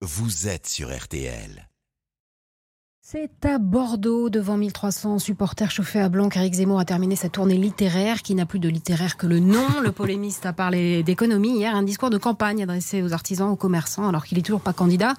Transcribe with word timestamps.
vous 0.00 0.46
êtes 0.46 0.68
sur 0.68 0.96
RTL. 0.96 1.68
C'est 3.00 3.44
à 3.44 3.58
Bordeaux, 3.58 4.28
devant 4.30 4.56
1300 4.56 5.18
supporters 5.18 5.72
chauffés 5.72 5.98
à 5.98 6.08
blanc, 6.08 6.28
qu'Éric 6.28 6.54
Zemmour 6.54 6.78
a 6.78 6.84
terminé 6.84 7.16
sa 7.16 7.28
tournée 7.28 7.56
littéraire, 7.56 8.22
qui 8.22 8.36
n'a 8.36 8.46
plus 8.46 8.60
de 8.60 8.68
littéraire 8.68 9.16
que 9.16 9.26
le 9.26 9.40
nom. 9.40 9.80
Le 9.82 9.90
polémiste 9.90 10.46
a 10.46 10.52
parlé 10.52 11.02
d'économie 11.02 11.56
hier, 11.56 11.74
un 11.74 11.82
discours 11.82 12.10
de 12.10 12.18
campagne 12.18 12.62
adressé 12.62 13.02
aux 13.02 13.12
artisans, 13.12 13.48
aux 13.48 13.56
commerçants, 13.56 14.08
alors 14.08 14.24
qu'il 14.24 14.38
est 14.38 14.42
toujours 14.42 14.60
pas 14.60 14.72
candidat. 14.72 15.14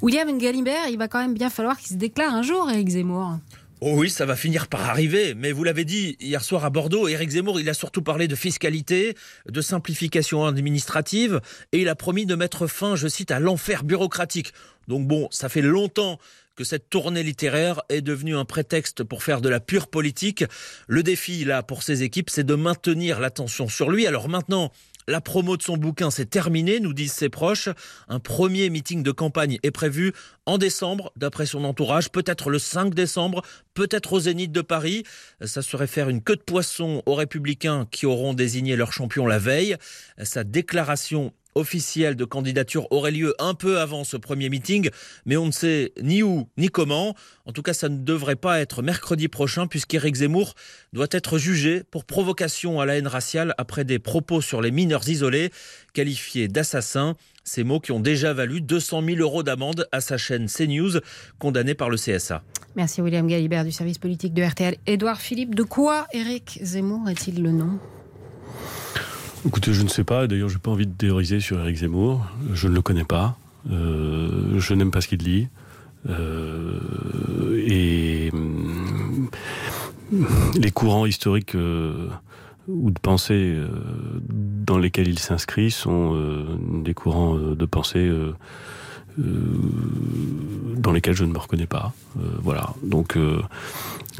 William 0.00 0.38
Galibert, 0.38 0.88
il 0.88 0.96
va 0.96 1.08
quand 1.08 1.20
même 1.20 1.34
bien 1.34 1.50
falloir 1.50 1.76
qu'il 1.76 1.88
se 1.88 1.98
déclare 1.98 2.32
un 2.32 2.42
jour, 2.42 2.70
Éric 2.70 2.88
Zemmour. 2.88 3.36
Oh 3.84 3.94
oui, 3.96 4.10
ça 4.10 4.26
va 4.26 4.36
finir 4.36 4.68
par 4.68 4.88
arriver, 4.88 5.34
mais 5.34 5.50
vous 5.50 5.64
l'avez 5.64 5.84
dit 5.84 6.16
hier 6.20 6.44
soir 6.44 6.64
à 6.64 6.70
Bordeaux, 6.70 7.08
Éric 7.08 7.30
Zemmour, 7.30 7.58
il 7.58 7.68
a 7.68 7.74
surtout 7.74 8.00
parlé 8.00 8.28
de 8.28 8.36
fiscalité, 8.36 9.16
de 9.48 9.60
simplification 9.60 10.44
administrative, 10.44 11.40
et 11.72 11.80
il 11.80 11.88
a 11.88 11.96
promis 11.96 12.24
de 12.24 12.36
mettre 12.36 12.68
fin, 12.68 12.94
je 12.94 13.08
cite, 13.08 13.32
à 13.32 13.40
l'enfer 13.40 13.82
bureaucratique. 13.82 14.52
Donc 14.86 15.08
bon, 15.08 15.26
ça 15.32 15.48
fait 15.48 15.62
longtemps 15.62 16.20
que 16.54 16.62
cette 16.62 16.90
tournée 16.90 17.24
littéraire 17.24 17.82
est 17.88 18.02
devenue 18.02 18.36
un 18.36 18.44
prétexte 18.44 19.02
pour 19.02 19.24
faire 19.24 19.40
de 19.40 19.48
la 19.48 19.58
pure 19.58 19.88
politique. 19.88 20.44
Le 20.86 21.02
défi, 21.02 21.44
là, 21.44 21.64
pour 21.64 21.82
ses 21.82 22.04
équipes, 22.04 22.30
c'est 22.30 22.44
de 22.44 22.54
maintenir 22.54 23.18
l'attention 23.18 23.68
sur 23.68 23.90
lui. 23.90 24.06
Alors 24.06 24.28
maintenant, 24.28 24.70
la 25.08 25.20
promo 25.20 25.56
de 25.56 25.62
son 25.62 25.76
bouquin, 25.76 26.10
s'est 26.10 26.26
terminée, 26.26 26.80
nous 26.80 26.92
disent 26.92 27.12
ses 27.12 27.28
proches. 27.28 27.68
Un 28.08 28.20
premier 28.20 28.70
meeting 28.70 29.02
de 29.02 29.10
campagne 29.10 29.58
est 29.62 29.70
prévu 29.70 30.12
en 30.46 30.58
décembre, 30.58 31.12
d'après 31.16 31.46
son 31.46 31.64
entourage, 31.64 32.10
peut-être 32.10 32.50
le 32.50 32.58
5 32.58 32.94
décembre, 32.94 33.42
peut-être 33.74 34.12
au 34.12 34.20
Zénith 34.20 34.52
de 34.52 34.60
Paris. 34.60 35.04
Ça 35.44 35.62
serait 35.62 35.86
faire 35.86 36.08
une 36.08 36.22
queue 36.22 36.36
de 36.36 36.42
poisson 36.42 37.02
aux 37.06 37.14
républicains 37.14 37.86
qui 37.90 38.06
auront 38.06 38.34
désigné 38.34 38.76
leur 38.76 38.92
champion 38.92 39.26
la 39.26 39.38
veille. 39.38 39.76
Sa 40.22 40.44
déclaration 40.44 41.32
officielle 41.54 42.16
de 42.16 42.24
candidature 42.24 42.86
aurait 42.90 43.10
lieu 43.10 43.34
un 43.38 43.54
peu 43.54 43.80
avant 43.80 44.04
ce 44.04 44.16
premier 44.16 44.48
meeting, 44.48 44.90
mais 45.26 45.36
on 45.36 45.46
ne 45.46 45.52
sait 45.52 45.92
ni 46.02 46.22
où 46.22 46.48
ni 46.56 46.68
comment. 46.68 47.14
En 47.46 47.52
tout 47.52 47.62
cas, 47.62 47.72
ça 47.72 47.88
ne 47.88 47.98
devrait 47.98 48.36
pas 48.36 48.60
être 48.60 48.82
mercredi 48.82 49.28
prochain 49.28 49.66
puisqu'Éric 49.66 50.16
Zemmour 50.16 50.54
doit 50.92 51.08
être 51.10 51.38
jugé 51.38 51.82
pour 51.90 52.04
provocation 52.04 52.80
à 52.80 52.86
la 52.86 52.96
haine 52.96 53.06
raciale 53.06 53.54
après 53.58 53.84
des 53.84 53.98
propos 53.98 54.40
sur 54.40 54.62
les 54.62 54.70
mineurs 54.70 55.08
isolés 55.08 55.50
qualifiés 55.92 56.48
d'assassins. 56.48 57.16
Ces 57.44 57.64
mots 57.64 57.80
qui 57.80 57.92
ont 57.92 58.00
déjà 58.00 58.32
valu 58.32 58.60
200 58.60 59.02
000 59.04 59.18
euros 59.18 59.42
d'amende 59.42 59.88
à 59.90 60.00
sa 60.00 60.16
chaîne 60.16 60.46
CNews, 60.46 61.00
condamnée 61.38 61.74
par 61.74 61.90
le 61.90 61.96
CSA. 61.96 62.42
Merci 62.76 63.02
William 63.02 63.26
Galibert 63.26 63.64
du 63.64 63.72
service 63.72 63.98
politique 63.98 64.32
de 64.32 64.42
RTL. 64.42 64.76
Édouard 64.86 65.20
Philippe, 65.20 65.54
de 65.54 65.62
quoi 65.62 66.06
Éric 66.12 66.60
Zemmour 66.62 67.08
est-il 67.10 67.42
le 67.42 67.50
nom? 67.50 67.78
Écoutez, 69.44 69.72
je 69.72 69.82
ne 69.82 69.88
sais 69.88 70.04
pas. 70.04 70.28
D'ailleurs, 70.28 70.48
je 70.48 70.54
n'ai 70.54 70.60
pas 70.60 70.70
envie 70.70 70.86
de 70.86 70.92
théoriser 70.92 71.40
sur 71.40 71.58
Eric 71.58 71.76
Zemmour. 71.76 72.24
Je 72.52 72.68
ne 72.68 72.74
le 72.74 72.82
connais 72.82 73.04
pas. 73.04 73.36
Euh, 73.70 74.58
je 74.60 74.74
n'aime 74.74 74.92
pas 74.92 75.00
ce 75.00 75.08
qu'il 75.08 75.18
dit. 75.18 75.48
Euh, 76.08 77.60
et 77.66 78.30
hum, 78.32 79.28
les 80.56 80.70
courants 80.70 81.06
historiques 81.06 81.56
euh, 81.56 82.08
ou 82.68 82.92
de 82.92 82.98
pensée 83.00 83.56
dans 84.28 84.78
lesquels 84.78 85.08
il 85.08 85.18
s'inscrit 85.18 85.72
sont 85.72 86.16
des 86.84 86.94
courants 86.94 87.36
de 87.36 87.66
pensée 87.66 88.08
dans 89.18 90.92
lesquels 90.92 91.14
je 91.14 91.24
ne 91.24 91.32
me 91.32 91.38
reconnais 91.38 91.66
pas. 91.66 91.92
voilà. 92.40 92.74
Donc, 92.84 93.18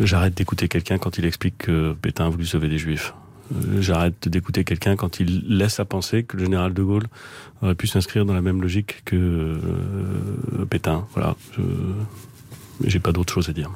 j'arrête 0.00 0.34
d'écouter 0.34 0.66
quelqu'un 0.66 0.98
quand 0.98 1.18
il 1.18 1.24
explique 1.24 1.58
que 1.58 1.92
Pétain 2.02 2.26
a 2.26 2.28
voulu 2.28 2.44
sauver 2.44 2.68
des 2.68 2.78
juifs. 2.78 3.14
Euh, 3.52 3.80
j'arrête 3.80 4.28
d'écouter 4.28 4.64
quelqu'un 4.64 4.96
quand 4.96 5.20
il 5.20 5.44
laisse 5.48 5.80
à 5.80 5.84
penser 5.84 6.22
que 6.24 6.36
le 6.36 6.44
général 6.44 6.74
de 6.74 6.82
Gaulle 6.82 7.06
aurait 7.60 7.74
pu 7.74 7.86
s'inscrire 7.86 8.24
dans 8.24 8.34
la 8.34 8.42
même 8.42 8.62
logique 8.62 9.02
que 9.04 9.16
euh, 9.16 10.64
Pétain. 10.68 11.06
Voilà, 11.14 11.36
j'ai 12.84 12.98
pas 12.98 13.12
d'autre 13.12 13.32
chose 13.32 13.48
à 13.48 13.52
dire. 13.52 13.70